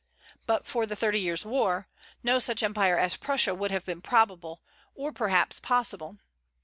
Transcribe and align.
But 0.47 0.65
for 0.65 0.87
the 0.87 0.95
Thirty 0.95 1.19
Years' 1.19 1.45
War, 1.45 1.87
no 2.23 2.39
such 2.39 2.63
empire 2.63 2.97
as 2.97 3.17
Prussia 3.17 3.53
would 3.53 3.69
have 3.69 3.85
been 3.85 4.01
probable, 4.01 4.59
or 4.95 5.11
perhaps 5.11 5.59
possible. 5.59 6.17